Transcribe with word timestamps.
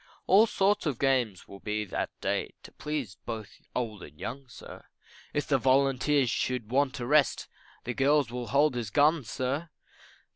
All 0.25 0.47
sorts 0.47 0.87
of 0.87 0.97
games 0.97 1.47
will 1.47 1.59
be 1.59 1.85
that 1.85 2.09
day, 2.21 2.55
To 2.63 2.71
please 2.71 3.17
both 3.27 3.61
old 3.75 4.01
and 4.01 4.19
young, 4.19 4.47
sir; 4.47 4.85
If 5.31 5.45
the 5.45 5.59
volunteers 5.59 6.31
should 6.31 6.71
want 6.71 6.99
a 6.99 7.05
rest, 7.05 7.47
The 7.83 7.93
girls 7.93 8.31
will 8.31 8.47
hold 8.47 8.73
his 8.73 8.89
gun, 8.89 9.23
sir. 9.23 9.69